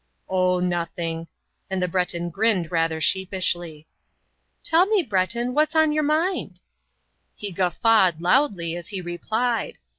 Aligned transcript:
"Oh, 0.27 0.59
nothing," 0.59 1.27
and 1.69 1.79
the 1.79 1.87
Breton 1.87 2.31
grinned 2.31 2.71
rather 2.71 2.99
sheepishly. 2.99 3.85
"Tell 4.63 4.87
me, 4.87 5.03
Breton, 5.03 5.53
what's 5.53 5.75
on 5.75 5.91
your 5.91 6.01
mind?" 6.01 6.59
He 7.35 7.51
"guffawed" 7.51 8.19
loudly 8.19 8.75
as 8.75 8.87
he 8.87 8.99
replied. 8.99 9.77